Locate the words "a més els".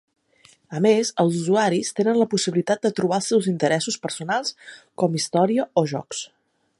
0.77-1.35